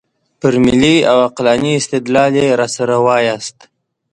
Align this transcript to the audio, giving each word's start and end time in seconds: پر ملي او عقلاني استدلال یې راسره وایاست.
پر 0.39 0.53
ملي 0.65 0.95
او 1.11 1.17
عقلاني 1.27 1.71
استدلال 1.81 2.33
یې 2.41 2.47
راسره 2.61 2.95
وایاست. 3.05 3.57